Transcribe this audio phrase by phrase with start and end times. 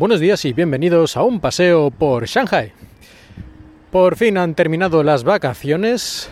[0.00, 2.72] Buenos días y bienvenidos a un paseo por Shanghai.
[3.90, 6.30] Por fin han terminado las vacaciones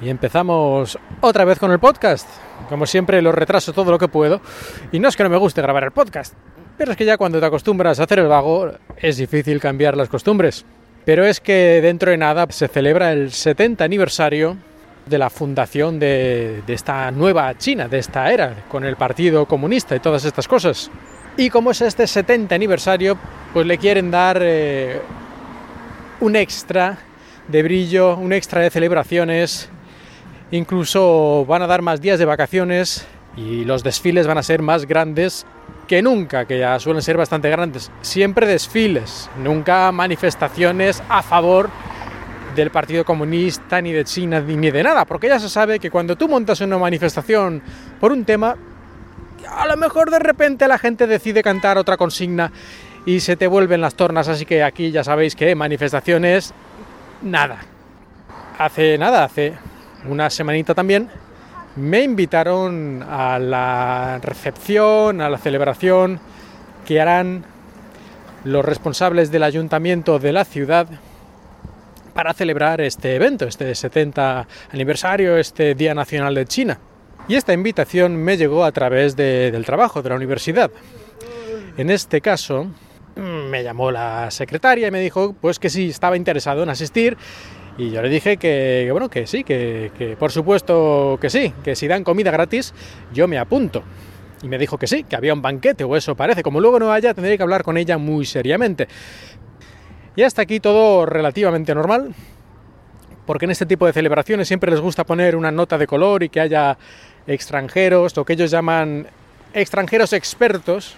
[0.00, 2.26] y empezamos otra vez con el podcast.
[2.70, 4.40] Como siempre lo retraso todo lo que puedo
[4.92, 6.32] y no es que no me guste grabar el podcast,
[6.78, 10.08] pero es que ya cuando te acostumbras a hacer el vago es difícil cambiar las
[10.08, 10.64] costumbres.
[11.04, 14.56] Pero es que dentro de nada se celebra el 70 aniversario
[15.04, 19.94] de la fundación de, de, esta nueva China, de esta era, con el Partido Comunista
[19.94, 20.90] y todas estas cosas.
[21.36, 23.18] Y como es este 70 aniversario,
[23.52, 25.00] pues le quieren dar eh,
[26.20, 26.98] un extra
[27.48, 29.68] de brillo, un extra de celebraciones,
[30.52, 33.04] incluso van a dar más días de vacaciones
[33.36, 35.44] y los desfiles van a ser más grandes
[35.88, 37.90] que nunca, que ya suelen ser bastante grandes.
[38.00, 41.68] Siempre desfiles, nunca manifestaciones a favor
[42.54, 46.14] del Partido Comunista, ni de China, ni de nada, porque ya se sabe que cuando
[46.14, 47.60] tú montas una manifestación
[48.00, 48.56] por un tema,
[49.48, 52.52] a lo mejor de repente la gente decide cantar otra consigna
[53.06, 56.54] y se te vuelven las tornas, así que aquí ya sabéis que manifestaciones,
[57.22, 57.58] nada.
[58.58, 59.54] Hace nada, hace
[60.08, 61.10] una semanita también,
[61.76, 66.20] me invitaron a la recepción, a la celebración
[66.86, 67.44] que harán
[68.44, 70.86] los responsables del ayuntamiento de la ciudad
[72.12, 76.78] para celebrar este evento, este 70 aniversario, este Día Nacional de China.
[77.26, 80.70] Y esta invitación me llegó a través de, del trabajo, de la universidad.
[81.78, 82.66] En este caso,
[83.16, 87.16] me llamó la secretaria y me dijo pues que sí, estaba interesado en asistir
[87.78, 91.52] y yo le dije que, que bueno, que sí, que, que, por supuesto que sí,
[91.64, 92.74] que si dan comida gratis,
[93.12, 93.82] yo me apunto.
[94.42, 96.42] Y me dijo que sí, que había un banquete o eso parece.
[96.42, 98.86] Como luego no haya, tendré que hablar con ella muy seriamente.
[100.16, 102.14] Y hasta aquí todo relativamente normal,
[103.26, 106.28] porque en este tipo de celebraciones siempre les gusta poner una nota de color y
[106.28, 106.76] que haya
[107.26, 109.06] extranjeros, lo que ellos llaman
[109.52, 110.94] extranjeros expertos,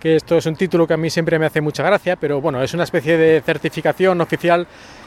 [0.00, 2.62] que esto es un título que a mí siempre me hace mucha gracia, pero bueno,
[2.62, 4.66] es una especie de certificación oficial,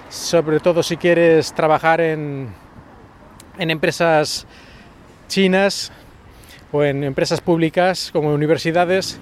[0.09, 2.49] sobre todo si quieres trabajar en,
[3.57, 4.47] en empresas
[5.27, 5.91] chinas
[6.71, 9.19] o en empresas públicas como universidades,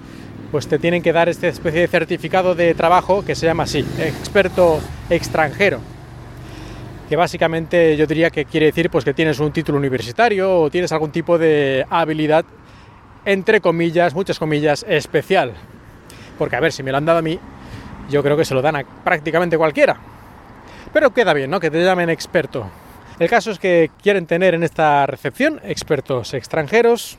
[0.50, 3.80] pues te tienen que dar esta especie de certificado de trabajo que se llama así,
[3.98, 4.80] experto
[5.10, 5.80] extranjero
[7.10, 10.92] que básicamente yo diría que quiere decir pues que tienes un título universitario o tienes
[10.92, 12.44] algún tipo de habilidad
[13.24, 15.54] entre comillas, muchas comillas, especial.
[16.38, 17.36] Porque a ver, si me lo han dado a mí,
[18.08, 19.96] yo creo que se lo dan a prácticamente cualquiera.
[20.92, 21.58] Pero queda bien, ¿no?
[21.58, 22.70] Que te llamen experto.
[23.18, 27.18] El caso es que quieren tener en esta recepción expertos extranjeros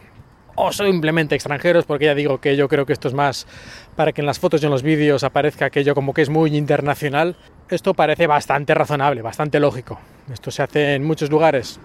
[0.55, 3.47] o simplemente extranjeros, porque ya digo que yo creo que esto es más
[3.95, 6.55] para que en las fotos y en los vídeos aparezca aquello como que es muy
[6.55, 7.35] internacional
[7.71, 9.97] esto parece bastante razonable, bastante lógico.
[10.31, 11.79] Esto se hace en muchos lugares.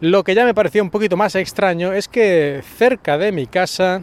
[0.00, 4.02] Lo que ya me pareció un poquito más extraño es que cerca de mi casa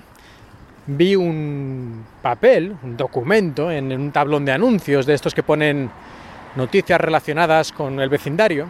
[0.88, 5.90] vi un papel, un documento, en un tablón de anuncios de estos que ponen
[6.58, 8.68] noticias relacionadas con el vecindario.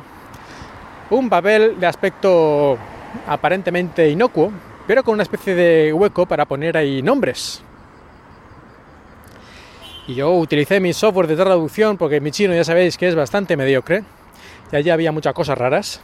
[1.09, 2.78] Un papel de aspecto
[3.28, 4.52] aparentemente inocuo,
[4.88, 7.64] pero con una especie de hueco para poner ahí nombres.
[10.08, 13.56] Y yo utilicé mi software de traducción porque mi chino ya sabéis que es bastante
[13.56, 14.03] mediocre
[14.72, 16.02] y allí había muchas cosas raras.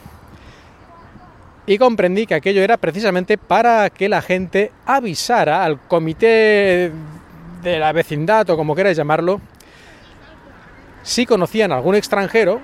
[1.65, 6.91] Y comprendí que aquello era precisamente para que la gente avisara al comité
[7.61, 9.41] de la vecindad o como queráis llamarlo,
[11.03, 12.61] si conocían algún extranjero,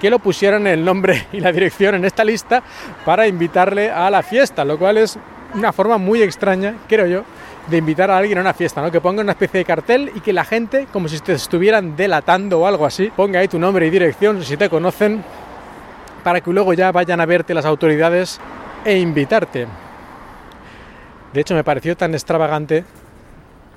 [0.00, 2.62] que lo pusieran el nombre y la dirección en esta lista
[3.04, 5.18] para invitarle a la fiesta, lo cual es
[5.54, 7.24] una forma muy extraña, creo yo,
[7.68, 8.90] de invitar a alguien a una fiesta, ¿no?
[8.90, 12.60] Que ponga una especie de cartel y que la gente, como si te estuvieran delatando
[12.60, 15.22] o algo así, ponga ahí tu nombre y dirección si te conocen,
[16.24, 18.40] para que luego ya vayan a verte las autoridades
[18.84, 19.66] e invitarte.
[21.32, 22.84] De hecho, me pareció tan extravagante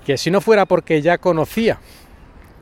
[0.05, 1.79] que si no fuera porque ya conocía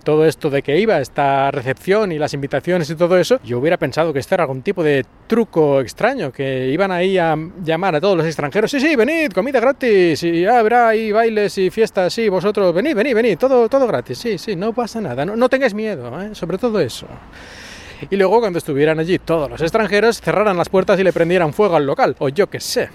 [0.02, 3.78] todo esto de que iba, esta recepción y las invitaciones y todo eso, yo hubiera
[3.78, 8.02] pensado que esto era algún tipo de truco extraño, que iban ahí a llamar a
[8.02, 12.30] todos los extranjeros, sí, sí, venid, comida gratis, y habrá ahí bailes y fiestas, sí,
[12.30, 15.74] vosotros, venid, venid, venid, todo, todo gratis, sí, sí, no pasa nada, no, no tengáis
[15.74, 16.34] miedo, ¿eh?
[16.34, 17.08] sobre todo eso.
[18.10, 21.76] Y luego cuando estuvieran allí todos los extranjeros, cerraran las puertas y le prendieran fuego
[21.76, 22.90] al local, o yo qué sé.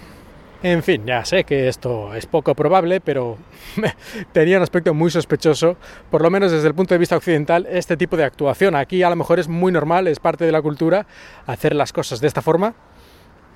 [0.67, 3.39] En fin, ya sé que esto es poco probable, pero
[4.33, 5.77] tenía un aspecto muy sospechoso,
[6.11, 8.75] por lo menos desde el punto de vista occidental, este tipo de actuación.
[8.75, 11.07] Aquí a lo mejor es muy normal, es parte de la cultura
[11.47, 12.75] hacer las cosas de esta forma,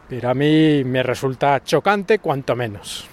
[0.09, 3.09] pero a mí me resulta chocante cuanto menos.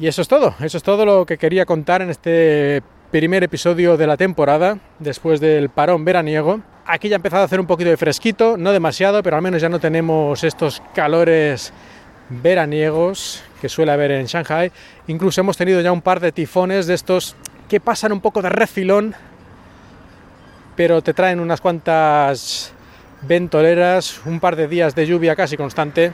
[0.00, 3.96] Y eso es todo, eso es todo lo que quería contar en este primer episodio
[3.96, 6.60] de la temporada, después del parón veraniego.
[6.84, 9.60] Aquí ya ha empezado a hacer un poquito de fresquito, no demasiado, pero al menos
[9.60, 11.72] ya no tenemos estos calores
[12.28, 14.72] veraniegos que suele haber en Shanghai.
[15.06, 17.36] Incluso hemos tenido ya un par de tifones de estos
[17.68, 19.14] que pasan un poco de refilón,
[20.76, 22.72] pero te traen unas cuantas
[23.22, 26.12] ventoleras, un par de días de lluvia casi constante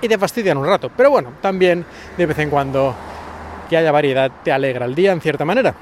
[0.00, 0.90] y te fastidian un rato.
[0.96, 1.84] Pero bueno, también
[2.16, 2.94] de vez en cuando
[3.68, 5.74] que haya variedad te alegra el día en cierta manera.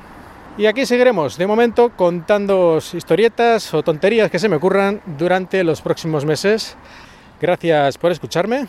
[0.58, 5.82] Y aquí seguiremos, de momento, contando historietas o tonterías que se me ocurran durante los
[5.82, 6.76] próximos meses.
[7.40, 8.66] Gracias por escucharme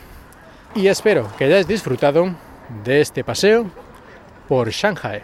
[0.75, 2.36] y espero que hayáis disfrutado
[2.84, 3.66] de este paseo
[4.48, 5.24] por Shanghai.